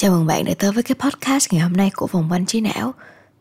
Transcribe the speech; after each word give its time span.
Chào 0.00 0.10
mừng 0.12 0.26
bạn 0.26 0.44
đã 0.44 0.54
tới 0.58 0.72
với 0.72 0.82
cái 0.82 0.94
podcast 0.98 1.52
ngày 1.52 1.62
hôm 1.62 1.72
nay 1.72 1.90
của 1.96 2.06
Vòng 2.06 2.28
quanh 2.30 2.46
trí 2.46 2.60
não. 2.60 2.94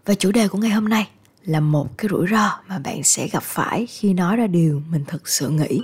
Và 0.06 0.16
chủ 0.16 0.32
đề 0.32 0.48
của 0.48 0.58
ngày 0.58 0.70
hôm 0.70 0.90
nay 0.90 1.10
là 1.46 1.60
một 1.60 1.98
cái 1.98 2.10
rủi 2.10 2.28
ro 2.32 2.60
mà 2.68 2.80
bạn 2.80 3.04
sẽ 3.04 3.28
gặp 3.28 3.44
phải 3.44 3.86
khi 3.86 4.14
nói 4.14 4.36
ra 4.36 4.48
điều 4.48 4.82
mình 4.90 5.06
thực 5.08 5.28
sự 5.28 5.50
nghĩ. 5.50 5.82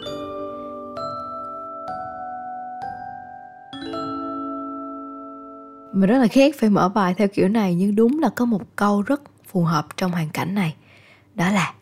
Mình 5.93 6.09
rất 6.09 6.17
là 6.17 6.27
ghét 6.33 6.51
phải 6.59 6.69
mở 6.69 6.89
bài 6.89 7.13
theo 7.17 7.27
kiểu 7.27 7.47
này, 7.47 7.75
nhưng 7.75 7.95
đúng 7.95 8.19
là 8.19 8.29
có 8.35 8.45
một 8.45 8.61
câu 8.75 9.01
rất 9.01 9.21
phù 9.47 9.63
hợp 9.63 9.87
trong 9.97 10.11
hoàn 10.11 10.29
cảnh 10.29 10.55
này. 10.55 10.75
Đó 11.35 11.51
là, 11.51 11.73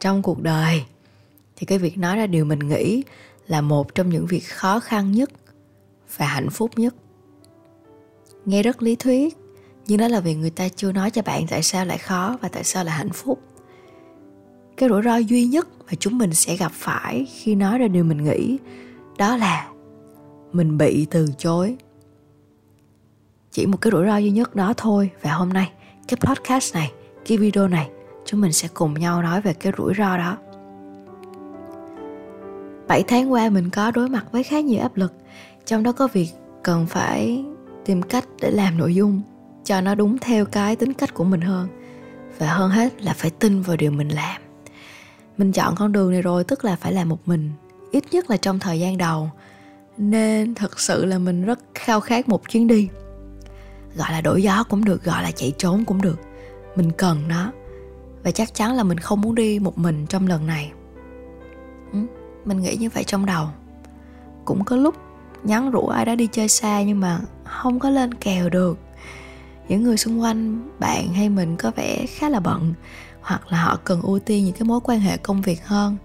trong 0.00 0.22
cuộc 0.22 0.42
đời, 0.42 0.84
thì 1.56 1.66
cái 1.66 1.78
việc 1.78 1.98
nói 1.98 2.16
ra 2.16 2.26
điều 2.26 2.44
mình 2.44 2.58
nghĩ 2.58 3.02
là 3.46 3.60
một 3.60 3.94
trong 3.94 4.08
những 4.08 4.26
việc 4.26 4.44
khó 4.48 4.80
khăn 4.80 5.12
nhất 5.12 5.30
và 6.16 6.26
hạnh 6.26 6.50
phúc 6.50 6.70
nhất 6.76 6.94
nghe 8.48 8.62
rất 8.62 8.82
lý 8.82 8.96
thuyết, 8.96 9.36
nhưng 9.86 9.98
đó 9.98 10.08
là 10.08 10.20
vì 10.20 10.34
người 10.34 10.50
ta 10.50 10.68
chưa 10.68 10.92
nói 10.92 11.10
cho 11.10 11.22
bạn 11.22 11.46
tại 11.50 11.62
sao 11.62 11.84
lại 11.84 11.98
khó 11.98 12.36
và 12.40 12.48
tại 12.48 12.64
sao 12.64 12.84
lại 12.84 12.94
hạnh 12.94 13.12
phúc. 13.12 13.42
Cái 14.76 14.88
rủi 14.88 15.02
ro 15.02 15.16
duy 15.16 15.44
nhất 15.44 15.68
mà 15.86 15.92
chúng 15.98 16.18
mình 16.18 16.34
sẽ 16.34 16.56
gặp 16.56 16.72
phải 16.74 17.26
khi 17.34 17.54
nói 17.54 17.78
ra 17.78 17.88
điều 17.88 18.04
mình 18.04 18.24
nghĩ, 18.24 18.58
đó 19.18 19.36
là 19.36 19.68
mình 20.52 20.78
bị 20.78 21.06
từ 21.10 21.26
chối. 21.38 21.76
Chỉ 23.50 23.66
một 23.66 23.76
cái 23.80 23.90
rủi 23.90 24.06
ro 24.06 24.16
duy 24.16 24.30
nhất 24.30 24.56
đó 24.56 24.74
thôi 24.76 25.10
và 25.22 25.32
hôm 25.32 25.48
nay, 25.48 25.72
cái 26.08 26.18
podcast 26.20 26.74
này, 26.74 26.92
cái 27.26 27.38
video 27.38 27.68
này, 27.68 27.90
chúng 28.24 28.40
mình 28.40 28.52
sẽ 28.52 28.68
cùng 28.74 28.94
nhau 28.94 29.22
nói 29.22 29.40
về 29.40 29.54
cái 29.54 29.72
rủi 29.78 29.94
ro 29.94 30.16
đó. 30.16 30.36
7 32.88 33.02
tháng 33.02 33.32
qua 33.32 33.50
mình 33.50 33.70
có 33.70 33.90
đối 33.90 34.08
mặt 34.08 34.26
với 34.32 34.42
khá 34.42 34.60
nhiều 34.60 34.82
áp 34.82 34.96
lực, 34.96 35.12
trong 35.66 35.82
đó 35.82 35.92
có 35.92 36.08
việc 36.12 36.28
cần 36.62 36.86
phải 36.86 37.44
tìm 37.88 38.02
cách 38.02 38.24
để 38.40 38.50
làm 38.50 38.78
nội 38.78 38.94
dung 38.94 39.22
cho 39.64 39.80
nó 39.80 39.94
đúng 39.94 40.18
theo 40.18 40.44
cái 40.44 40.76
tính 40.76 40.92
cách 40.92 41.14
của 41.14 41.24
mình 41.24 41.40
hơn. 41.40 41.68
Và 42.38 42.46
hơn 42.46 42.70
hết 42.70 43.02
là 43.02 43.14
phải 43.16 43.30
tin 43.30 43.62
vào 43.62 43.76
điều 43.76 43.90
mình 43.90 44.08
làm. 44.08 44.42
Mình 45.38 45.52
chọn 45.52 45.74
con 45.78 45.92
đường 45.92 46.12
này 46.12 46.22
rồi 46.22 46.44
tức 46.44 46.64
là 46.64 46.76
phải 46.76 46.92
làm 46.92 47.08
một 47.08 47.28
mình 47.28 47.50
ít 47.90 48.04
nhất 48.10 48.30
là 48.30 48.36
trong 48.36 48.58
thời 48.58 48.80
gian 48.80 48.98
đầu. 48.98 49.30
Nên 49.96 50.54
thật 50.54 50.80
sự 50.80 51.04
là 51.04 51.18
mình 51.18 51.44
rất 51.44 51.58
khao 51.74 52.00
khát 52.00 52.28
một 52.28 52.48
chuyến 52.48 52.66
đi. 52.66 52.88
Gọi 53.96 54.12
là 54.12 54.20
đổi 54.20 54.42
gió 54.42 54.64
cũng 54.68 54.84
được 54.84 55.04
gọi 55.04 55.22
là 55.22 55.30
chạy 55.30 55.52
trốn 55.58 55.84
cũng 55.84 56.02
được. 56.02 56.20
Mình 56.76 56.92
cần 56.92 57.28
nó. 57.28 57.52
Và 58.22 58.30
chắc 58.30 58.54
chắn 58.54 58.74
là 58.74 58.82
mình 58.82 58.98
không 58.98 59.20
muốn 59.20 59.34
đi 59.34 59.58
một 59.58 59.78
mình 59.78 60.06
trong 60.06 60.26
lần 60.26 60.46
này. 60.46 60.72
Ừ, 61.92 61.98
mình 62.44 62.62
nghĩ 62.62 62.76
như 62.76 62.90
vậy 62.90 63.04
trong 63.04 63.26
đầu. 63.26 63.46
Cũng 64.44 64.64
có 64.64 64.76
lúc 64.76 64.94
nhắn 65.44 65.70
rủ 65.70 65.86
ai 65.86 66.04
đó 66.04 66.14
đi 66.14 66.28
chơi 66.32 66.48
xa 66.48 66.82
nhưng 66.82 67.00
mà 67.00 67.20
không 67.44 67.78
có 67.78 67.90
lên 67.90 68.14
kèo 68.14 68.48
được. 68.48 68.78
Những 69.68 69.82
người 69.82 69.96
xung 69.96 70.20
quanh, 70.20 70.68
bạn 70.78 71.14
hay 71.14 71.28
mình 71.28 71.56
có 71.56 71.70
vẻ 71.76 72.06
khá 72.06 72.28
là 72.28 72.40
bận, 72.40 72.74
hoặc 73.20 73.52
là 73.52 73.62
họ 73.62 73.78
cần 73.84 74.02
ưu 74.02 74.18
tiên 74.18 74.44
những 74.44 74.54
cái 74.54 74.62
mối 74.62 74.80
quan 74.84 75.00
hệ 75.00 75.16
công 75.16 75.42
việc 75.42 75.66
hơn. 75.66 75.96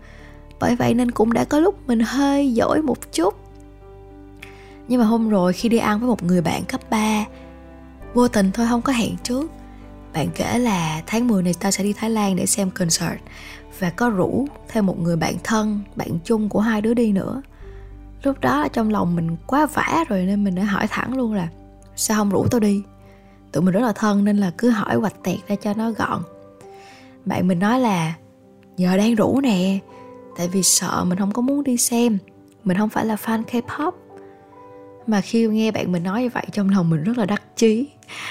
Bởi 0.59 0.75
vậy 0.75 0.93
nên 0.93 1.11
cũng 1.11 1.33
đã 1.33 1.43
có 1.43 1.59
lúc 1.59 1.87
mình 1.87 1.99
hơi 1.99 2.53
dỗi 2.57 2.81
một 2.81 3.13
chút. 3.13 3.33
Nhưng 4.87 4.99
mà 4.99 5.05
hôm 5.05 5.29
rồi 5.29 5.53
khi 5.53 5.69
đi 5.69 5.77
ăn 5.77 5.99
với 5.99 6.07
một 6.07 6.23
người 6.23 6.41
bạn 6.41 6.65
cấp 6.65 6.81
3 6.89 7.25
vô 8.13 8.27
tình 8.27 8.51
thôi 8.51 8.67
không 8.69 8.81
có 8.81 8.93
hẹn 8.93 9.15
trước. 9.23 9.51
Bạn 10.13 10.27
kể 10.35 10.59
là 10.59 11.01
tháng 11.05 11.27
10 11.27 11.43
này 11.43 11.53
tao 11.59 11.71
sẽ 11.71 11.83
đi 11.83 11.93
Thái 11.93 12.09
Lan 12.09 12.35
để 12.35 12.45
xem 12.45 12.71
concert 12.71 13.19
và 13.79 13.89
có 13.89 14.09
rủ 14.09 14.47
thêm 14.67 14.85
một 14.85 14.99
người 14.99 15.15
bạn 15.15 15.35
thân, 15.43 15.79
bạn 15.95 16.09
chung 16.23 16.49
của 16.49 16.59
hai 16.59 16.81
đứa 16.81 16.93
đi 16.93 17.11
nữa 17.11 17.41
lúc 18.23 18.41
đó 18.41 18.67
trong 18.73 18.89
lòng 18.89 19.15
mình 19.15 19.35
quá 19.47 19.65
vã 19.65 20.03
rồi 20.09 20.25
nên 20.25 20.43
mình 20.43 20.55
đã 20.55 20.63
hỏi 20.63 20.87
thẳng 20.89 21.17
luôn 21.17 21.33
là, 21.33 21.47
sao 21.95 22.17
không 22.17 22.29
rủ 22.29 22.47
tao 22.51 22.59
đi? 22.59 22.81
Tụi 23.51 23.63
mình 23.63 23.73
rất 23.73 23.81
là 23.81 23.93
thân 23.93 24.23
nên 24.23 24.37
là 24.37 24.51
cứ 24.57 24.69
hỏi 24.69 24.95
hoạch 24.95 25.23
tẹt 25.23 25.37
ra 25.47 25.55
cho 25.55 25.73
nó 25.73 25.91
gọn. 25.91 26.21
Bạn 27.25 27.47
mình 27.47 27.59
nói 27.59 27.79
là, 27.79 28.13
giờ 28.77 28.97
đang 28.97 29.15
rủ 29.15 29.41
nè, 29.41 29.79
tại 30.37 30.47
vì 30.47 30.63
sợ 30.63 31.05
mình 31.07 31.19
không 31.19 31.31
có 31.31 31.41
muốn 31.41 31.63
đi 31.63 31.77
xem, 31.77 32.17
mình 32.63 32.77
không 32.77 32.89
phải 32.89 33.05
là 33.05 33.15
fan 33.15 33.43
K-pop. 33.43 33.91
Mà 35.07 35.21
khi 35.21 35.47
nghe 35.47 35.71
bạn 35.71 35.91
mình 35.91 36.03
nói 36.03 36.21
như 36.21 36.29
vậy, 36.33 36.45
trong 36.51 36.69
lòng 36.69 36.89
mình 36.89 37.03
rất 37.03 37.17
là 37.17 37.25
đắc 37.25 37.41
chí. 37.55 37.87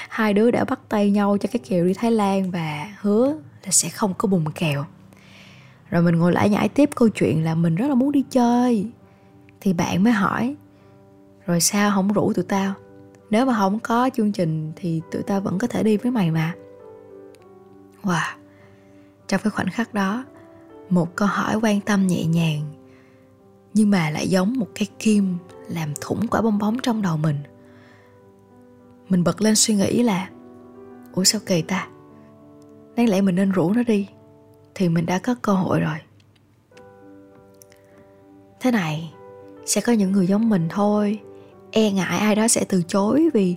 Hai 0.09 0.33
đứa 0.33 0.51
đã 0.51 0.63
bắt 0.63 0.79
tay 0.89 1.11
nhau 1.11 1.37
cho 1.37 1.49
cái 1.51 1.59
kèo 1.69 1.85
đi 1.85 1.93
Thái 1.93 2.11
Lan 2.11 2.51
và 2.51 2.87
hứa 3.01 3.35
là 3.65 3.71
sẽ 3.71 3.89
không 3.89 4.13
có 4.17 4.27
bùng 4.27 4.45
kèo. 4.55 4.85
Rồi 5.89 6.01
mình 6.01 6.15
ngồi 6.15 6.31
lại 6.31 6.49
nhảy 6.49 6.69
tiếp 6.69 6.89
câu 6.95 7.09
chuyện 7.09 7.43
là 7.43 7.55
mình 7.55 7.75
rất 7.75 7.87
là 7.87 7.95
muốn 7.95 8.11
đi 8.11 8.23
chơi 8.29 8.85
thì 9.63 9.73
bạn 9.73 10.03
mới 10.03 10.13
hỏi, 10.13 10.55
rồi 11.45 11.61
sao 11.61 11.91
không 11.95 12.13
rủ 12.13 12.33
tụi 12.33 12.45
tao? 12.45 12.73
Nếu 13.29 13.45
mà 13.45 13.55
không 13.57 13.79
có 13.79 14.09
chương 14.13 14.31
trình 14.31 14.71
thì 14.75 15.01
tụi 15.11 15.23
tao 15.23 15.41
vẫn 15.41 15.57
có 15.57 15.67
thể 15.67 15.83
đi 15.83 15.97
với 15.97 16.11
mày 16.11 16.31
mà. 16.31 16.53
Wow. 18.03 18.35
Trong 19.27 19.41
cái 19.43 19.51
khoảnh 19.51 19.69
khắc 19.69 19.93
đó, 19.93 20.25
một 20.89 21.15
câu 21.15 21.27
hỏi 21.27 21.55
quan 21.61 21.81
tâm 21.81 22.07
nhẹ 22.07 22.25
nhàng, 22.25 22.61
nhưng 23.73 23.89
mà 23.89 24.09
lại 24.09 24.29
giống 24.29 24.53
một 24.53 24.67
cái 24.75 24.87
kim 24.99 25.37
làm 25.67 25.93
thủng 26.01 26.27
quả 26.27 26.41
bong 26.41 26.57
bóng 26.57 26.77
trong 26.83 27.01
đầu 27.01 27.17
mình. 27.17 27.37
Mình 29.09 29.23
bật 29.23 29.41
lên 29.41 29.55
suy 29.55 29.75
nghĩ 29.75 30.03
là, 30.03 30.29
ủa 31.13 31.23
sao 31.23 31.41
kỳ 31.45 31.61
ta? 31.61 31.87
Đáng 32.95 33.09
lẽ 33.09 33.21
mình 33.21 33.35
nên 33.35 33.51
rủ 33.51 33.73
nó 33.73 33.83
đi, 33.83 34.09
thì 34.75 34.89
mình 34.89 35.05
đã 35.05 35.19
có 35.19 35.35
cơ 35.41 35.53
hội 35.53 35.79
rồi. 35.79 35.97
Thế 38.59 38.71
này 38.71 39.13
sẽ 39.65 39.81
có 39.81 39.93
những 39.93 40.11
người 40.11 40.27
giống 40.27 40.49
mình 40.49 40.67
thôi. 40.69 41.19
E 41.71 41.91
ngại 41.91 42.19
ai 42.19 42.35
đó 42.35 42.47
sẽ 42.47 42.65
từ 42.69 42.83
chối 42.87 43.29
vì 43.33 43.55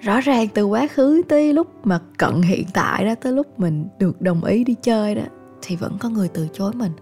rõ 0.00 0.20
ràng 0.20 0.48
từ 0.54 0.64
quá 0.64 0.86
khứ 0.86 1.22
tới 1.28 1.52
lúc 1.52 1.86
mà 1.86 2.00
cận 2.18 2.42
hiện 2.42 2.66
tại 2.72 3.04
đó, 3.04 3.14
tới 3.14 3.32
lúc 3.32 3.60
mình 3.60 3.88
được 3.98 4.20
đồng 4.20 4.44
ý 4.44 4.64
đi 4.64 4.74
chơi 4.82 5.14
đó, 5.14 5.22
thì 5.62 5.76
vẫn 5.76 5.96
có 6.00 6.08
người 6.08 6.28
từ 6.28 6.48
chối 6.52 6.72
mình. 6.72 6.92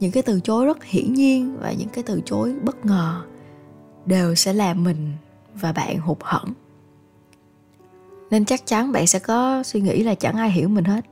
Những 0.00 0.10
cái 0.10 0.22
từ 0.22 0.40
chối 0.40 0.66
rất 0.66 0.84
hiển 0.84 1.12
nhiên 1.12 1.56
và 1.60 1.72
những 1.72 1.88
cái 1.88 2.04
từ 2.06 2.20
chối 2.24 2.54
bất 2.62 2.86
ngờ 2.86 3.22
đều 4.06 4.34
sẽ 4.34 4.52
làm 4.52 4.84
mình 4.84 5.12
và 5.54 5.72
bạn 5.72 5.98
hụt 5.98 6.18
hẫng. 6.20 6.52
Nên 8.30 8.44
chắc 8.44 8.66
chắn 8.66 8.92
bạn 8.92 9.06
sẽ 9.06 9.18
có 9.18 9.62
suy 9.62 9.80
nghĩ 9.80 10.02
là 10.02 10.14
chẳng 10.14 10.36
ai 10.36 10.50
hiểu 10.50 10.68
mình 10.68 10.84
hết. 10.84 11.04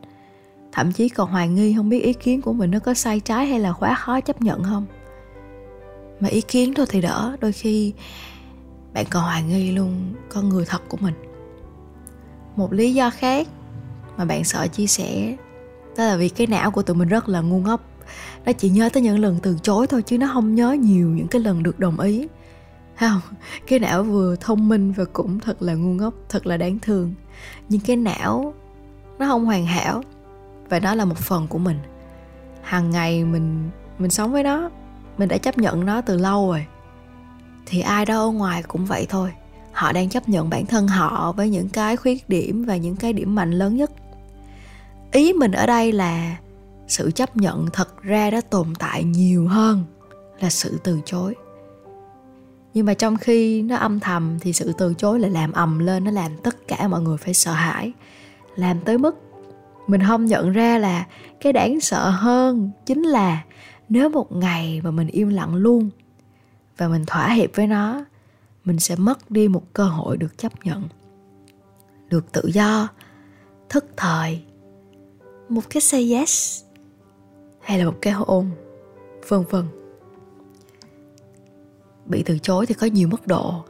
Thậm 0.73 0.93
chí 0.93 1.09
còn 1.09 1.31
hoài 1.31 1.49
nghi 1.49 1.75
không 1.77 1.89
biết 1.89 2.01
ý 2.01 2.13
kiến 2.13 2.43
của 2.43 2.53
mình 2.53 2.71
nó 2.71 2.79
có 2.79 2.95
sai 2.95 3.21
trái 3.21 3.47
hay 3.47 3.61
là 3.61 3.73
quá 3.73 3.95
khó 3.95 4.21
chấp 4.21 4.43
nhận 4.43 4.65
không 4.65 4.87
mà 6.21 6.29
ý 6.29 6.41
kiến 6.41 6.75
thôi 6.75 6.87
thì 6.89 7.01
đỡ, 7.01 7.37
đôi 7.41 7.53
khi 7.53 7.93
bạn 8.95 9.07
còn 9.11 9.23
hoài 9.23 9.43
nghi 9.43 9.73
luôn 9.73 10.15
con 10.29 10.49
người 10.49 10.65
thật 10.65 10.83
của 10.89 10.97
mình. 11.01 11.15
Một 12.57 12.73
lý 12.73 12.95
do 12.95 13.11
khác 13.11 13.49
mà 14.17 14.25
bạn 14.25 14.45
sợ 14.45 14.67
chia 14.67 14.87
sẻ, 14.87 15.37
đó 15.97 16.05
là 16.05 16.17
vì 16.17 16.29
cái 16.29 16.47
não 16.47 16.71
của 16.71 16.83
tụi 16.83 16.97
mình 16.97 17.09
rất 17.09 17.29
là 17.29 17.41
ngu 17.41 17.61
ngốc. 17.61 17.81
Nó 18.45 18.53
chỉ 18.53 18.69
nhớ 18.69 18.89
tới 18.93 19.03
những 19.03 19.19
lần 19.19 19.39
từ 19.43 19.59
chối 19.63 19.87
thôi 19.87 20.03
chứ 20.03 20.19
nó 20.19 20.31
không 20.33 20.55
nhớ 20.55 20.73
nhiều 20.73 21.09
những 21.09 21.29
cái 21.29 21.43
lần 21.43 21.63
được 21.63 21.79
đồng 21.79 22.01
ý. 22.01 22.29
Không? 22.99 23.21
Cái 23.67 23.79
não 23.79 24.03
vừa 24.03 24.37
thông 24.37 24.69
minh 24.69 24.93
và 24.93 25.05
cũng 25.05 25.41
thật 25.41 25.63
là 25.63 25.75
ngu 25.75 25.95
ngốc, 25.95 26.15
thật 26.29 26.47
là 26.47 26.57
đáng 26.57 26.79
thương. 26.79 27.15
Nhưng 27.69 27.81
cái 27.81 27.97
não 27.97 28.55
nó 29.19 29.27
không 29.27 29.45
hoàn 29.45 29.67
hảo 29.67 30.03
và 30.69 30.81
nó 30.81 30.95
là 30.95 31.05
một 31.05 31.19
phần 31.19 31.47
của 31.49 31.59
mình. 31.59 31.79
Hàng 32.63 32.91
ngày 32.91 33.25
mình 33.25 33.71
mình 33.99 34.11
sống 34.11 34.33
với 34.33 34.43
nó 34.43 34.71
mình 35.19 35.29
đã 35.29 35.39
chấp 35.39 35.59
nhận 35.59 35.85
nó 35.85 36.01
từ 36.01 36.17
lâu 36.17 36.49
rồi. 36.49 36.67
Thì 37.67 37.81
ai 37.81 38.07
đó 38.07 38.19
ở 38.19 38.31
ngoài 38.31 38.63
cũng 38.63 38.87
vậy 38.87 39.07
thôi. 39.09 39.31
Họ 39.73 39.93
đang 39.93 40.09
chấp 40.09 40.29
nhận 40.29 40.51
bản 40.51 40.67
thân 40.67 40.89
họ 40.89 41.33
với 41.33 41.51
những 41.51 41.69
cái 41.69 41.97
khuyết 41.97 42.29
điểm 42.29 42.65
và 42.65 42.77
những 42.77 42.97
cái 42.97 43.13
điểm 43.13 43.35
mạnh 43.35 43.51
lớn 43.51 43.77
nhất. 43.77 43.91
Ý 45.13 45.33
mình 45.33 45.53
ở 45.53 45.67
đây 45.67 45.93
là 45.93 46.37
sự 46.89 47.11
chấp 47.11 47.37
nhận 47.37 47.67
thật 47.73 48.03
ra 48.03 48.31
đã 48.31 48.41
tồn 48.41 48.75
tại 48.79 49.05
nhiều 49.05 49.49
hơn 49.49 49.85
là 50.41 50.51
sự 50.51 50.81
từ 50.85 51.01
chối. 51.05 51.35
Nhưng 52.75 52.87
mà 52.87 52.95
trong 52.95 53.17
khi 53.17 53.63
nó 53.63 53.77
âm 53.77 54.01
thầm 54.01 54.39
thì 54.41 54.53
sự 54.53 54.73
từ 54.79 54.95
chối 54.95 55.21
lại 55.21 55.31
làm 55.31 55.53
ầm 55.53 55.79
lên, 55.79 56.05
nó 56.05 56.11
làm 56.11 56.37
tất 56.43 56.69
cả 56.69 56.89
mọi 56.89 57.01
người 57.01 57.17
phải 57.17 57.35
sợ 57.35 57.53
hãi. 57.53 57.93
Làm 58.57 58.81
tới 58.81 58.99
mức 58.99 59.21
mình 59.87 60.03
không 60.07 60.25
nhận 60.25 60.53
ra 60.53 60.79
là 60.79 61.07
cái 61.41 61.53
đáng 61.53 61.81
sợ 61.81 62.11
hơn 62.11 62.71
chính 62.87 63.03
là 63.03 63.43
nếu 63.89 64.09
một 64.09 64.33
ngày 64.33 64.81
mà 64.85 64.91
mình 64.91 65.09
im 65.09 65.29
lặng 65.29 65.55
luôn 65.55 65.91
và 66.77 66.89
mình 66.89 67.05
thỏa 67.07 67.29
hiệp 67.29 67.51
với 67.55 67.67
nó, 67.67 68.05
mình 68.65 68.79
sẽ 68.79 68.97
mất 68.97 69.31
đi 69.31 69.49
một 69.49 69.63
cơ 69.73 69.85
hội 69.85 70.17
được 70.17 70.39
chấp 70.39 70.53
nhận, 70.65 70.83
được 72.09 72.33
tự 72.33 72.43
do, 72.53 72.89
thức 73.69 73.87
thời. 73.97 74.43
Một 75.49 75.71
cái 75.71 75.81
say 75.81 76.13
yes 76.13 76.65
hay 77.61 77.79
là 77.79 77.85
một 77.85 77.97
cái 78.03 78.13
hôn 78.13 78.51
vân 79.29 79.45
vân. 79.51 79.65
Bị 82.07 82.23
từ 82.23 82.39
chối 82.39 82.67
thì 82.67 82.75
có 82.75 82.87
nhiều 82.87 83.09
mức 83.09 83.27
độ. 83.27 83.65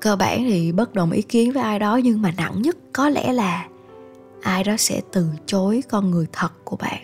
Cơ 0.00 0.16
bản 0.16 0.44
thì 0.48 0.72
bất 0.72 0.94
đồng 0.94 1.10
ý 1.10 1.22
kiến 1.22 1.52
với 1.52 1.62
ai 1.62 1.78
đó, 1.78 1.96
nhưng 1.96 2.22
mà 2.22 2.32
nặng 2.36 2.62
nhất 2.62 2.76
có 2.92 3.08
lẽ 3.08 3.32
là 3.32 3.68
ai 4.42 4.64
đó 4.64 4.76
sẽ 4.78 5.00
từ 5.12 5.26
chối 5.46 5.82
con 5.88 6.10
người 6.10 6.26
thật 6.32 6.52
của 6.64 6.76
bạn 6.76 7.02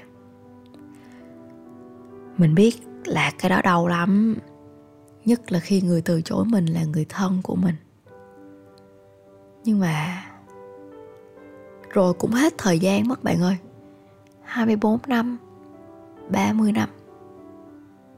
mình 2.40 2.54
biết 2.54 2.76
là 3.04 3.32
cái 3.38 3.50
đó 3.50 3.60
đau 3.64 3.86
lắm. 3.86 4.36
Nhất 5.24 5.52
là 5.52 5.58
khi 5.58 5.80
người 5.80 6.02
từ 6.02 6.22
chối 6.22 6.44
mình 6.44 6.66
là 6.66 6.84
người 6.84 7.06
thân 7.08 7.40
của 7.42 7.54
mình. 7.56 7.74
Nhưng 9.64 9.80
mà 9.80 10.24
rồi 11.90 12.14
cũng 12.14 12.30
hết 12.30 12.54
thời 12.58 12.78
gian 12.78 13.08
mất 13.08 13.24
bạn 13.24 13.40
ơi. 13.40 13.56
24 14.42 14.98
năm 15.06 15.38
30 16.30 16.72
năm 16.72 16.88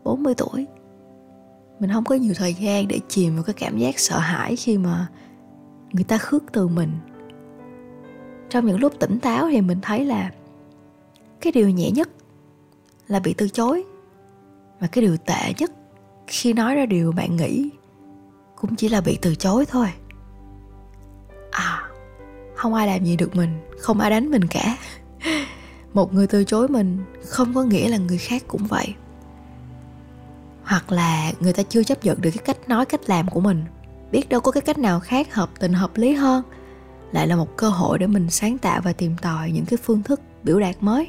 40 0.05 0.35
tuổi. 0.37 0.67
Mình 1.81 1.91
không 1.93 2.05
có 2.05 2.15
nhiều 2.15 2.35
thời 2.37 2.55
gian 2.55 2.89
để 2.89 3.01
chìm 3.09 3.35
vào 3.35 3.43
cái 3.43 3.55
cảm 3.55 3.79
giác 3.79 3.99
sợ 3.99 4.19
hãi 4.19 4.57
khi 4.57 4.79
mà 4.79 5.07
người 5.93 6.05
ta 6.05 6.19
khước 6.19 6.43
từ 6.53 6.69
mình. 6.69 6.91
Trong 8.51 8.67
những 8.67 8.81
lúc 8.81 8.93
tỉnh 8.99 9.19
táo 9.19 9.49
thì 9.51 9.61
mình 9.61 9.79
thấy 9.83 10.05
là 10.05 10.31
cái 11.41 11.53
điều 11.53 11.71
nhẹ 11.71 11.91
nhất 11.91 12.09
là 13.09 13.21
bị 13.21 13.35
từ 13.35 13.49
chối 13.49 13.85
và 14.83 14.89
cái 14.89 15.03
điều 15.03 15.17
tệ 15.17 15.53
nhất 15.59 15.71
khi 16.27 16.53
nói 16.53 16.75
ra 16.75 16.87
điều 16.87 17.13
bạn 17.13 17.37
nghĩ 17.37 17.71
cũng 18.57 18.77
chỉ 18.77 18.89
là 18.89 19.01
bị 19.01 19.19
từ 19.23 19.35
chối 19.35 19.67
thôi. 19.67 19.89
À 21.51 21.89
không 22.55 22.75
ai 22.75 22.87
làm 22.87 23.05
gì 23.05 23.17
được 23.17 23.37
mình, 23.37 23.61
không 23.79 24.01
ai 24.01 24.11
đánh 24.11 24.31
mình 24.31 24.45
cả. 24.45 24.77
Một 25.95 26.15
người 26.15 26.27
từ 26.27 26.45
chối 26.45 26.69
mình 26.69 26.99
không 27.25 27.55
có 27.55 27.63
nghĩa 27.63 27.89
là 27.89 27.97
người 27.97 28.19
khác 28.19 28.43
cũng 28.49 28.67
vậy. 28.67 28.95
Hoặc 30.65 30.93
là 30.93 31.33
người 31.41 31.53
ta 31.53 31.63
chưa 31.63 31.83
chấp 31.83 32.05
nhận 32.05 32.21
được 32.21 32.31
cái 32.31 32.43
cách 32.45 32.69
nói, 32.69 32.87
cách 32.87 33.01
làm 33.07 33.29
của 33.29 33.41
mình. 33.41 33.65
Biết 34.13 34.29
đâu 34.29 34.41
có 34.41 34.53
cái 34.53 34.61
cách 34.61 34.79
nào 34.79 35.01
khác 35.01 35.35
hợp 35.35 35.51
tình 35.59 35.73
hợp 35.73 35.97
lý 35.97 36.13
hơn. 36.13 36.43
Lại 37.13 37.27
là 37.27 37.37
một 37.37 37.57
cơ 37.57 37.69
hội 37.69 37.99
để 37.99 38.07
mình 38.07 38.31
sáng 38.31 38.59
tạo 38.59 38.81
và 38.85 38.93
tìm 38.93 39.17
tòi 39.23 39.51
những 39.51 39.65
cái 39.65 39.79
phương 39.83 40.03
thức 40.03 40.21
biểu 40.43 40.61
đạt 40.61 40.77
mới 40.81 41.09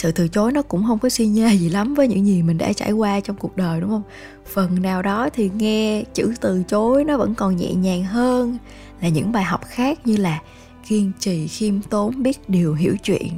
sự 0.00 0.12
từ 0.12 0.28
chối 0.28 0.52
nó 0.52 0.62
cũng 0.62 0.84
không 0.86 0.98
có 0.98 1.08
suy 1.08 1.26
nhê 1.26 1.54
gì 1.56 1.68
lắm 1.68 1.94
với 1.94 2.08
những 2.08 2.26
gì 2.26 2.42
mình 2.42 2.58
đã 2.58 2.72
trải 2.72 2.92
qua 2.92 3.20
trong 3.20 3.36
cuộc 3.36 3.56
đời, 3.56 3.80
đúng 3.80 3.90
không? 3.90 4.02
Phần 4.46 4.82
nào 4.82 5.02
đó 5.02 5.28
thì 5.32 5.50
nghe 5.54 6.02
chữ 6.14 6.32
từ 6.40 6.62
chối 6.68 7.04
nó 7.04 7.16
vẫn 7.16 7.34
còn 7.34 7.56
nhẹ 7.56 7.74
nhàng 7.74 8.04
hơn 8.04 8.58
là 9.00 9.08
những 9.08 9.32
bài 9.32 9.44
học 9.44 9.60
khác 9.66 10.06
như 10.06 10.16
là 10.16 10.42
kiên 10.88 11.12
trì, 11.18 11.48
khiêm 11.48 11.82
tốn, 11.82 12.22
biết 12.22 12.48
điều, 12.48 12.74
hiểu 12.74 12.96
chuyện. 13.02 13.32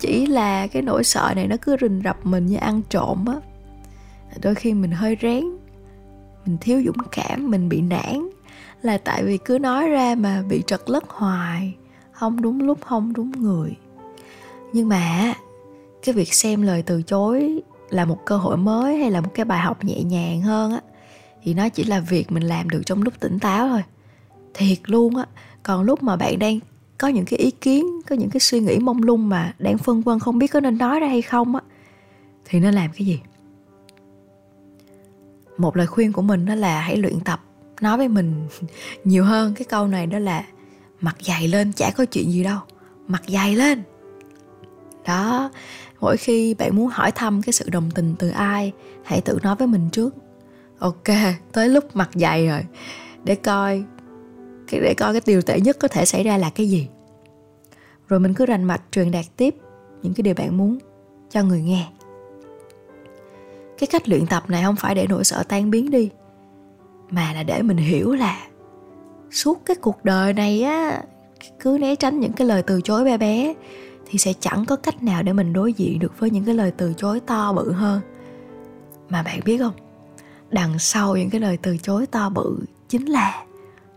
Chỉ 0.00 0.26
là 0.26 0.66
cái 0.66 0.82
nỗi 0.82 1.04
sợ 1.04 1.32
này 1.36 1.46
nó 1.46 1.56
cứ 1.62 1.76
rình 1.80 2.00
rập 2.04 2.26
mình 2.26 2.46
như 2.46 2.56
ăn 2.56 2.82
trộm 2.88 3.24
á. 3.26 3.36
Đôi 4.42 4.54
khi 4.54 4.74
mình 4.74 4.90
hơi 4.90 5.16
rén, 5.22 5.44
mình 6.46 6.56
thiếu 6.60 6.82
dũng 6.86 7.08
cảm, 7.12 7.50
mình 7.50 7.68
bị 7.68 7.80
nản 7.80 8.28
là 8.82 8.98
tại 8.98 9.24
vì 9.24 9.38
cứ 9.38 9.58
nói 9.58 9.88
ra 9.88 10.14
mà 10.18 10.42
bị 10.48 10.62
trật 10.66 10.80
lất 10.86 11.04
hoài. 11.08 11.74
Không 12.12 12.42
đúng 12.42 12.60
lúc, 12.60 12.78
không 12.80 13.12
đúng 13.12 13.30
người. 13.30 13.76
Nhưng 14.72 14.88
mà 14.88 15.34
cái 16.02 16.14
việc 16.14 16.34
xem 16.34 16.62
lời 16.62 16.82
từ 16.82 17.02
chối 17.02 17.62
là 17.90 18.04
một 18.04 18.18
cơ 18.26 18.36
hội 18.36 18.56
mới 18.56 18.96
hay 18.96 19.10
là 19.10 19.20
một 19.20 19.30
cái 19.34 19.44
bài 19.44 19.58
học 19.58 19.84
nhẹ 19.84 20.02
nhàng 20.02 20.42
hơn 20.42 20.72
á? 20.72 20.80
Thì 21.42 21.54
nó 21.54 21.68
chỉ 21.68 21.84
là 21.84 22.00
việc 22.00 22.32
mình 22.32 22.42
làm 22.42 22.70
được 22.70 22.82
trong 22.86 23.02
lúc 23.02 23.14
tỉnh 23.20 23.38
táo 23.38 23.68
thôi. 23.68 23.82
Thiệt 24.54 24.78
luôn 24.84 25.16
á, 25.16 25.26
còn 25.62 25.82
lúc 25.82 26.02
mà 26.02 26.16
bạn 26.16 26.38
đang 26.38 26.58
có 26.98 27.08
những 27.08 27.24
cái 27.24 27.38
ý 27.38 27.50
kiến, 27.50 27.86
có 28.08 28.16
những 28.16 28.30
cái 28.30 28.40
suy 28.40 28.60
nghĩ 28.60 28.78
mông 28.78 29.02
lung 29.02 29.28
mà 29.28 29.54
đang 29.58 29.78
phân 29.78 30.00
vân 30.00 30.18
không 30.18 30.38
biết 30.38 30.46
có 30.46 30.60
nên 30.60 30.78
nói 30.78 31.00
ra 31.00 31.06
hay 31.06 31.22
không 31.22 31.54
á, 31.54 31.62
thì 32.44 32.60
nên 32.60 32.74
làm 32.74 32.90
cái 32.94 33.06
gì? 33.06 33.20
Một 35.58 35.76
lời 35.76 35.86
khuyên 35.86 36.12
của 36.12 36.22
mình 36.22 36.46
đó 36.46 36.54
là 36.54 36.80
hãy 36.80 36.96
luyện 36.96 37.20
tập 37.20 37.40
nói 37.80 37.96
với 37.96 38.08
mình 38.08 38.48
nhiều 39.04 39.24
hơn. 39.24 39.54
Cái 39.54 39.64
câu 39.64 39.86
này 39.86 40.06
đó 40.06 40.18
là 40.18 40.44
mặt 41.00 41.16
dày 41.20 41.48
lên 41.48 41.72
chả 41.72 41.90
có 41.90 42.04
chuyện 42.04 42.32
gì 42.32 42.44
đâu, 42.44 42.58
mặt 43.06 43.22
dày 43.28 43.56
lên 43.56 43.82
đó, 45.08 45.50
mỗi 46.00 46.16
khi 46.16 46.54
bạn 46.54 46.76
muốn 46.76 46.86
hỏi 46.86 47.12
thăm 47.12 47.42
cái 47.42 47.52
sự 47.52 47.70
đồng 47.70 47.90
tình 47.94 48.14
từ 48.18 48.28
ai, 48.28 48.72
hãy 49.04 49.20
tự 49.20 49.38
nói 49.42 49.56
với 49.56 49.66
mình 49.66 49.88
trước. 49.92 50.14
Ok, 50.78 51.08
tới 51.52 51.68
lúc 51.68 51.96
mặt 51.96 52.10
dày 52.14 52.46
rồi. 52.46 52.64
Để 53.24 53.34
coi 53.34 53.84
để 54.72 54.94
coi 54.94 55.12
cái 55.12 55.22
điều 55.26 55.42
tệ 55.42 55.60
nhất 55.60 55.76
có 55.80 55.88
thể 55.88 56.04
xảy 56.04 56.22
ra 56.22 56.36
là 56.36 56.50
cái 56.50 56.68
gì. 56.68 56.88
Rồi 58.08 58.20
mình 58.20 58.34
cứ 58.34 58.46
rành 58.46 58.64
mạch 58.64 58.82
truyền 58.90 59.10
đạt 59.10 59.24
tiếp 59.36 59.54
những 60.02 60.14
cái 60.14 60.22
điều 60.22 60.34
bạn 60.34 60.56
muốn 60.56 60.78
cho 61.30 61.42
người 61.42 61.62
nghe. 61.62 61.86
Cái 63.78 63.86
cách 63.86 64.08
luyện 64.08 64.26
tập 64.26 64.50
này 64.50 64.62
không 64.62 64.76
phải 64.76 64.94
để 64.94 65.06
nỗi 65.08 65.24
sợ 65.24 65.42
tan 65.48 65.70
biến 65.70 65.90
đi, 65.90 66.10
mà 67.10 67.32
là 67.32 67.42
để 67.42 67.62
mình 67.62 67.76
hiểu 67.76 68.14
là 68.14 68.46
suốt 69.30 69.62
cái 69.64 69.76
cuộc 69.76 70.04
đời 70.04 70.32
này 70.32 70.62
á, 70.62 71.02
cứ 71.60 71.78
né 71.80 71.94
tránh 71.94 72.20
những 72.20 72.32
cái 72.32 72.46
lời 72.46 72.62
từ 72.62 72.80
chối 72.80 73.04
bé 73.04 73.16
bé 73.16 73.54
thì 74.08 74.18
sẽ 74.18 74.32
chẳng 74.40 74.64
có 74.64 74.76
cách 74.76 75.02
nào 75.02 75.22
để 75.22 75.32
mình 75.32 75.52
đối 75.52 75.72
diện 75.72 75.98
được 75.98 76.18
với 76.18 76.30
những 76.30 76.44
cái 76.44 76.54
lời 76.54 76.72
từ 76.76 76.94
chối 76.96 77.20
to 77.20 77.52
bự 77.52 77.72
hơn. 77.72 78.00
Mà 79.08 79.22
bạn 79.22 79.40
biết 79.44 79.58
không? 79.58 79.74
Đằng 80.50 80.78
sau 80.78 81.16
những 81.16 81.30
cái 81.30 81.40
lời 81.40 81.58
từ 81.62 81.76
chối 81.76 82.06
to 82.06 82.28
bự 82.28 82.58
chính 82.88 83.06
là 83.06 83.44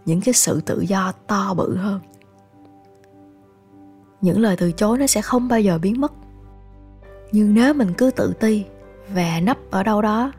những 0.05 0.21
cái 0.21 0.33
sự 0.33 0.61
tự 0.61 0.81
do 0.81 1.11
to 1.27 1.53
bự 1.53 1.75
hơn. 1.75 1.99
Những 4.21 4.39
lời 4.39 4.55
từ 4.57 4.71
chối 4.71 4.97
nó 4.97 5.07
sẽ 5.07 5.21
không 5.21 5.47
bao 5.47 5.59
giờ 5.59 5.77
biến 5.77 6.01
mất. 6.01 6.11
Nhưng 7.31 7.53
nếu 7.53 7.73
mình 7.73 7.93
cứ 7.97 8.11
tự 8.11 8.33
ti 8.39 8.65
và 9.13 9.39
nấp 9.43 9.57
ở 9.71 9.83
đâu 9.83 10.01
đó, 10.01 10.31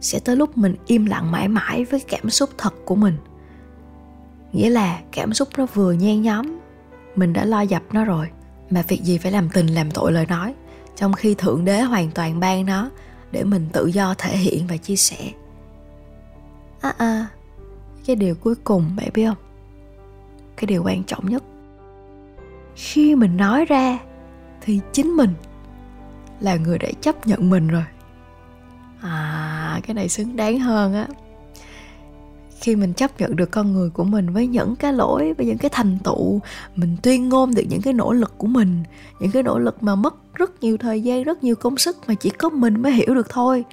sẽ 0.00 0.20
tới 0.20 0.36
lúc 0.36 0.58
mình 0.58 0.76
im 0.86 1.06
lặng 1.06 1.32
mãi 1.32 1.48
mãi 1.48 1.84
với 1.84 2.00
cảm 2.00 2.30
xúc 2.30 2.50
thật 2.58 2.74
của 2.84 2.94
mình. 2.94 3.16
Nghĩa 4.52 4.70
là 4.70 5.00
cảm 5.12 5.34
xúc 5.34 5.48
nó 5.58 5.66
vừa 5.66 5.92
nhen 5.92 6.22
nhóm, 6.22 6.58
mình 7.16 7.32
đã 7.32 7.44
lo 7.44 7.60
dập 7.60 7.82
nó 7.92 8.04
rồi 8.04 8.30
mà 8.70 8.82
việc 8.88 9.02
gì 9.02 9.18
phải 9.18 9.32
làm 9.32 9.48
tình 9.50 9.66
làm 9.66 9.90
tội 9.90 10.12
lời 10.12 10.26
nói, 10.26 10.54
trong 10.96 11.12
khi 11.12 11.34
thượng 11.34 11.64
đế 11.64 11.80
hoàn 11.80 12.10
toàn 12.10 12.40
ban 12.40 12.66
nó 12.66 12.90
để 13.32 13.44
mình 13.44 13.68
tự 13.72 13.86
do 13.86 14.14
thể 14.18 14.36
hiện 14.36 14.66
và 14.66 14.76
chia 14.76 14.96
sẻ. 14.96 15.32
À 16.80 16.94
à 16.98 17.26
cái 18.06 18.16
điều 18.16 18.34
cuối 18.34 18.54
cùng 18.64 18.96
bạn 18.96 19.08
biết 19.14 19.26
không? 19.26 19.36
Cái 20.56 20.66
điều 20.66 20.82
quan 20.84 21.04
trọng 21.04 21.28
nhất. 21.28 21.42
Khi 22.74 23.14
mình 23.14 23.36
nói 23.36 23.64
ra 23.64 23.98
thì 24.60 24.80
chính 24.92 25.16
mình 25.16 25.34
là 26.40 26.56
người 26.56 26.78
đã 26.78 26.88
chấp 27.00 27.26
nhận 27.26 27.50
mình 27.50 27.68
rồi. 27.68 27.84
À 29.00 29.80
cái 29.82 29.94
này 29.94 30.08
xứng 30.08 30.36
đáng 30.36 30.58
hơn 30.58 30.94
á 30.94 31.08
khi 32.60 32.76
mình 32.76 32.92
chấp 32.92 33.20
nhận 33.20 33.36
được 33.36 33.50
con 33.50 33.72
người 33.72 33.90
của 33.90 34.04
mình 34.04 34.30
với 34.30 34.46
những 34.46 34.76
cái 34.76 34.92
lỗi, 34.92 35.34
với 35.34 35.46
những 35.46 35.58
cái 35.58 35.70
thành 35.74 35.98
tựu, 36.04 36.40
mình 36.76 36.96
tuyên 37.02 37.28
ngôn 37.28 37.54
được 37.54 37.62
những 37.68 37.82
cái 37.82 37.92
nỗ 37.92 38.12
lực 38.12 38.38
của 38.38 38.46
mình, 38.46 38.82
những 39.20 39.30
cái 39.30 39.42
nỗ 39.42 39.58
lực 39.58 39.82
mà 39.82 39.94
mất 39.94 40.34
rất 40.34 40.62
nhiều 40.62 40.76
thời 40.76 41.02
gian, 41.02 41.22
rất 41.22 41.44
nhiều 41.44 41.56
công 41.56 41.78
sức 41.78 41.96
mà 42.06 42.14
chỉ 42.14 42.30
có 42.30 42.48
mình 42.48 42.82
mới 42.82 42.92
hiểu 42.92 43.14
được 43.14 43.28
thôi, 43.28 43.64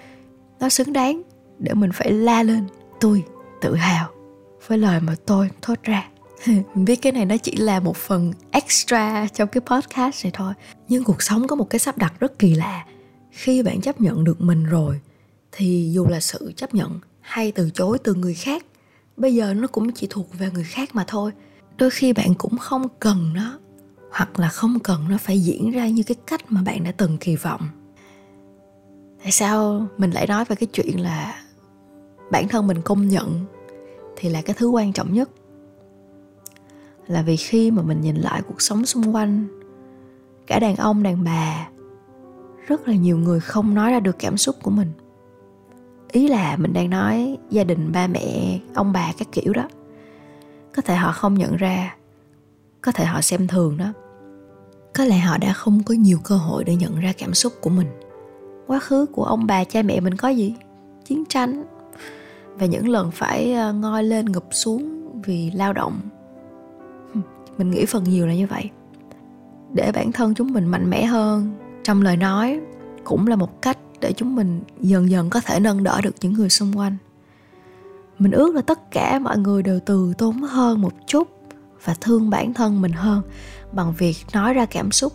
nó 0.59 0.69
xứng 0.69 0.93
đáng 0.93 1.21
để 1.59 1.73
mình 1.73 1.91
phải 1.93 2.11
la 2.11 2.43
lên, 2.43 2.63
tôi 2.99 3.23
tự 3.61 3.75
hào 3.75 4.09
với 4.67 4.77
lời 4.77 4.99
mà 4.99 5.15
tôi 5.25 5.49
thốt 5.61 5.77
ra. 5.83 6.07
Mình 6.45 6.85
biết 6.85 6.95
cái 6.95 7.11
này 7.11 7.25
nó 7.25 7.37
chỉ 7.37 7.55
là 7.55 7.79
một 7.79 7.97
phần 7.97 8.33
extra 8.51 9.27
trong 9.33 9.49
cái 9.49 9.61
podcast 9.61 10.25
này 10.25 10.31
thôi, 10.33 10.53
nhưng 10.87 11.03
cuộc 11.03 11.21
sống 11.21 11.47
có 11.47 11.55
một 11.55 11.69
cái 11.69 11.79
sắp 11.79 11.97
đặt 11.97 12.13
rất 12.19 12.39
kỳ 12.39 12.55
lạ. 12.55 12.85
Khi 13.31 13.63
bạn 13.63 13.81
chấp 13.81 14.01
nhận 14.01 14.23
được 14.23 14.41
mình 14.41 14.63
rồi, 14.63 14.99
thì 15.51 15.89
dù 15.93 16.05
là 16.07 16.19
sự 16.19 16.53
chấp 16.55 16.73
nhận 16.73 16.99
hay 17.21 17.51
từ 17.51 17.69
chối 17.73 17.97
từ 18.03 18.13
người 18.13 18.33
khác 18.33 18.65
bây 19.17 19.35
giờ 19.35 19.53
nó 19.53 19.67
cũng 19.67 19.91
chỉ 19.91 20.07
thuộc 20.09 20.39
về 20.39 20.49
người 20.53 20.63
khác 20.63 20.89
mà 20.95 21.03
thôi. 21.07 21.31
Đôi 21.77 21.89
khi 21.89 22.13
bạn 22.13 22.33
cũng 22.37 22.57
không 22.57 22.87
cần 22.99 23.33
nó, 23.33 23.59
hoặc 24.11 24.39
là 24.39 24.49
không 24.49 24.79
cần 24.79 25.05
nó 25.09 25.17
phải 25.17 25.39
diễn 25.39 25.71
ra 25.71 25.87
như 25.87 26.03
cái 26.03 26.15
cách 26.27 26.51
mà 26.51 26.61
bạn 26.61 26.83
đã 26.83 26.91
từng 26.91 27.17
kỳ 27.17 27.35
vọng. 27.35 27.61
Tại 29.23 29.31
sao 29.31 29.87
mình 29.97 30.11
lại 30.11 30.27
nói 30.27 30.45
về 30.45 30.55
cái 30.55 30.67
chuyện 30.73 31.01
là 31.01 31.43
bản 32.31 32.47
thân 32.47 32.67
mình 32.67 32.81
công 32.81 33.07
nhận 33.07 33.45
thì 34.15 34.29
là 34.29 34.41
cái 34.41 34.55
thứ 34.59 34.67
quan 34.67 34.93
trọng 34.93 35.13
nhất? 35.13 35.29
Là 37.07 37.21
vì 37.21 37.37
khi 37.37 37.71
mà 37.71 37.81
mình 37.81 38.01
nhìn 38.01 38.15
lại 38.15 38.41
cuộc 38.47 38.61
sống 38.61 38.85
xung 38.85 39.15
quanh, 39.15 39.47
cả 40.47 40.59
đàn 40.59 40.75
ông, 40.75 41.03
đàn 41.03 41.23
bà, 41.23 41.69
rất 42.67 42.87
là 42.87 42.95
nhiều 42.95 43.17
người 43.17 43.39
không 43.39 43.73
nói 43.73 43.91
ra 43.91 43.99
được 43.99 44.15
cảm 44.19 44.37
xúc 44.37 44.55
của 44.63 44.71
mình 44.71 44.91
ý 46.15 46.27
là 46.27 46.57
mình 46.57 46.73
đang 46.73 46.89
nói 46.89 47.37
gia 47.49 47.63
đình, 47.63 47.91
ba 47.91 48.07
mẹ, 48.07 48.59
ông 48.73 48.93
bà 48.93 49.13
các 49.17 49.27
kiểu 49.31 49.53
đó. 49.53 49.69
Có 50.75 50.81
thể 50.81 50.95
họ 50.95 51.11
không 51.11 51.33
nhận 51.33 51.55
ra, 51.55 51.95
có 52.81 52.91
thể 52.91 53.05
họ 53.05 53.21
xem 53.21 53.47
thường 53.47 53.77
đó. 53.77 53.93
Có 54.93 55.05
lẽ 55.05 55.17
họ 55.17 55.37
đã 55.37 55.53
không 55.53 55.83
có 55.83 55.93
nhiều 55.93 56.19
cơ 56.23 56.35
hội 56.37 56.63
để 56.63 56.75
nhận 56.75 56.99
ra 56.99 57.13
cảm 57.17 57.33
xúc 57.33 57.53
của 57.61 57.69
mình. 57.69 57.87
Quá 58.67 58.79
khứ 58.79 59.05
của 59.05 59.23
ông 59.23 59.47
bà 59.47 59.63
cha 59.63 59.81
mẹ 59.81 59.99
mình 59.99 60.15
có 60.15 60.29
gì? 60.29 60.55
Chiến 61.05 61.23
tranh. 61.29 61.63
Và 62.55 62.65
những 62.65 62.87
lần 62.87 63.11
phải 63.11 63.53
ờ, 63.53 63.73
ngoi 63.73 64.03
lên 64.03 64.25
ngụp 64.25 64.45
xuống 64.51 65.11
vì 65.25 65.51
lao 65.51 65.73
động. 65.73 65.99
Mình 67.57 67.71
nghĩ 67.71 67.85
phần 67.85 68.03
nhiều 68.03 68.27
là 68.27 68.33
như 68.33 68.47
vậy. 68.47 68.69
Để 69.73 69.91
bản 69.91 70.11
thân 70.11 70.33
chúng 70.33 70.53
mình 70.53 70.65
mạnh 70.65 70.89
mẽ 70.89 71.05
hơn, 71.05 71.51
trong 71.83 72.01
lời 72.01 72.17
nói 72.17 72.59
cũng 73.03 73.27
là 73.27 73.35
một 73.35 73.61
cách 73.61 73.77
để 74.01 74.13
chúng 74.13 74.35
mình 74.35 74.61
dần 74.81 75.09
dần 75.09 75.29
có 75.29 75.41
thể 75.41 75.59
nâng 75.59 75.83
đỡ 75.83 76.01
được 76.01 76.15
những 76.21 76.33
người 76.33 76.49
xung 76.49 76.77
quanh. 76.77 76.97
Mình 78.19 78.31
ước 78.31 78.55
là 78.55 78.61
tất 78.61 78.91
cả 78.91 79.19
mọi 79.19 79.37
người 79.37 79.63
đều 79.63 79.79
từ 79.85 80.13
tốn 80.17 80.41
hơn 80.41 80.81
một 80.81 80.93
chút 81.07 81.27
và 81.83 81.95
thương 82.01 82.29
bản 82.29 82.53
thân 82.53 82.81
mình 82.81 82.91
hơn 82.91 83.21
bằng 83.71 83.93
việc 83.97 84.15
nói 84.33 84.53
ra 84.53 84.65
cảm 84.65 84.91
xúc 84.91 85.13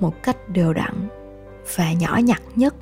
một 0.00 0.22
cách 0.22 0.48
đều 0.48 0.72
đặn 0.72 1.08
và 1.76 1.92
nhỏ 1.92 2.16
nhặt 2.24 2.42
nhất. 2.56 2.74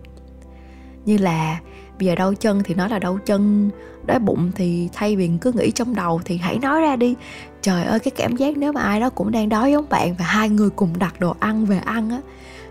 Như 1.04 1.18
là, 1.18 1.60
bây 1.98 2.06
giờ 2.06 2.14
đau 2.14 2.34
chân 2.34 2.62
thì 2.64 2.74
nói 2.74 2.88
là 2.88 2.98
đau 2.98 3.18
chân, 3.26 3.70
đói 4.06 4.18
bụng 4.18 4.52
thì 4.54 4.88
thay 4.92 5.16
vì 5.16 5.30
cứ 5.40 5.52
nghĩ 5.52 5.70
trong 5.70 5.94
đầu 5.94 6.20
thì 6.24 6.36
hãy 6.36 6.58
nói 6.58 6.80
ra 6.80 6.96
đi. 6.96 7.14
Trời 7.62 7.84
ơi, 7.84 7.98
cái 7.98 8.10
cảm 8.10 8.36
giác 8.36 8.56
nếu 8.56 8.72
mà 8.72 8.82
ai 8.82 9.00
đó 9.00 9.10
cũng 9.10 9.30
đang 9.30 9.48
đói 9.48 9.72
giống 9.72 9.88
bạn 9.88 10.14
và 10.18 10.24
hai 10.24 10.48
người 10.48 10.70
cùng 10.70 10.98
đặt 10.98 11.20
đồ 11.20 11.36
ăn 11.40 11.66
về 11.66 11.78
ăn 11.78 12.10
á, 12.10 12.20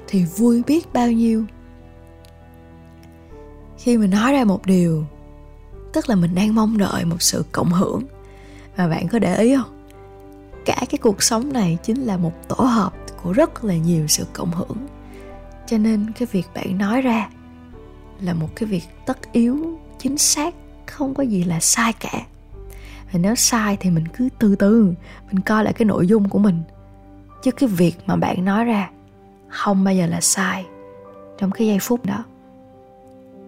thì 0.08 0.26
vui 0.38 0.64
biết 0.68 0.94
bao 0.94 1.12
nhiêu 1.12 1.46
khi 3.80 3.98
mình 3.98 4.12
nói 4.12 4.34
ra 4.34 4.44
một 4.44 4.66
điều, 4.66 5.06
tức 5.94 6.10
là 6.10 6.16
mình 6.16 6.36
đang 6.36 6.56
mong 6.56 6.78
đợi 6.78 7.06
một 7.06 7.22
sự 7.22 7.46
cộng 7.52 7.72
hưởng. 7.72 8.04
Và 8.76 8.88
bạn 8.88 9.08
có 9.08 9.20
để 9.20 9.38
ý 9.38 9.56
không? 9.56 9.86
Cả 10.66 10.76
cái 10.90 10.98
cuộc 11.02 11.24
sống 11.24 11.54
này 11.54 11.78
chính 11.84 12.02
là 12.02 12.18
một 12.18 12.32
tổ 12.48 12.64
hợp 12.64 12.94
của 13.24 13.32
rất 13.32 13.64
là 13.64 13.76
nhiều 13.76 14.08
sự 14.08 14.26
cộng 14.34 14.52
hưởng. 14.52 14.88
Cho 15.68 15.78
nên 15.78 16.12
cái 16.20 16.28
việc 16.32 16.48
bạn 16.56 16.78
nói 16.78 17.02
ra 17.02 17.30
là 18.22 18.34
một 18.34 18.50
cái 18.56 18.70
việc 18.70 18.84
tất 19.06 19.32
yếu, 19.32 19.80
chính 20.00 20.18
xác, 20.18 20.56
không 20.86 21.14
có 21.14 21.24
gì 21.24 21.44
là 21.44 21.60
sai 21.60 21.94
cả. 21.94 22.22
Và 23.12 23.20
nếu 23.20 23.36
sai 23.36 23.78
thì 23.80 23.90
mình 23.90 24.08
cứ 24.08 24.30
từ 24.40 24.56
từ, 24.56 24.94
mình 25.32 25.42
coi 25.42 25.64
lại 25.64 25.74
cái 25.74 25.86
nội 25.86 26.08
dung 26.08 26.30
của 26.30 26.40
mình. 26.40 26.64
Chứ 27.44 27.52
cái 27.52 27.70
việc 27.70 27.96
mà 28.06 28.16
bạn 28.16 28.46
nói 28.46 28.66
ra 28.66 28.90
không 29.50 29.84
bao 29.84 29.94
giờ 29.94 30.06
là 30.06 30.22
sai 30.22 30.66
trong 31.38 31.52
cái 31.52 31.68
giây 31.68 31.80
phút 31.80 32.06
đó 32.06 32.24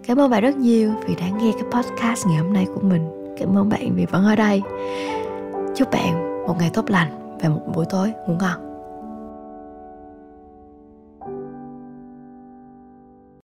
cảm 0.07 0.19
ơn 0.19 0.29
bạn 0.29 0.41
rất 0.43 0.57
nhiều 0.57 0.91
vì 1.07 1.15
đã 1.15 1.29
nghe 1.29 1.51
cái 1.51 1.63
podcast 1.71 2.27
ngày 2.27 2.37
hôm 2.37 2.53
nay 2.53 2.65
của 2.75 2.81
mình. 2.81 3.35
Cảm 3.39 3.57
ơn 3.57 3.69
bạn 3.69 3.95
vì 3.95 4.05
vẫn 4.05 4.25
ở 4.25 4.35
đây. 4.35 4.61
Chúc 5.75 5.91
bạn 5.91 6.43
một 6.47 6.55
ngày 6.59 6.69
tốt 6.73 6.89
lành 6.89 7.37
và 7.41 7.49
một 7.49 7.61
buổi 7.75 7.85
tối 7.89 8.11
ngủ 8.27 8.33
ngon. 8.39 8.70